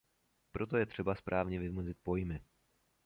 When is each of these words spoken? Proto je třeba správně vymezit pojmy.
Proto 0.51 0.77
je 0.77 0.85
třeba 0.85 1.15
správně 1.15 1.59
vymezit 1.59 1.97
pojmy. 2.03 2.39